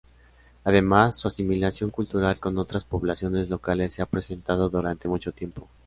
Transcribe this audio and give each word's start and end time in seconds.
Además, 0.63 1.17
su 1.19 1.27
asimilación 1.27 1.91
cultural 1.91 2.39
con 2.39 2.57
otras 2.57 2.85
poblaciones 2.85 3.51
locales 3.51 3.93
se 3.93 4.01
ha 4.01 4.07
presentado 4.07 4.67
durante 4.67 5.07
mucho 5.07 5.31
tiempo. 5.31 5.69